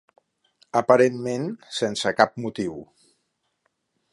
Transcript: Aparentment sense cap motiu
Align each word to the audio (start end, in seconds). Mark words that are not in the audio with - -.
Aparentment 0.79 1.45
sense 1.81 2.15
cap 2.23 2.33
motiu 2.47 2.81